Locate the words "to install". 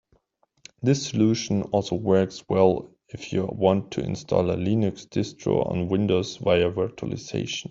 3.91-4.49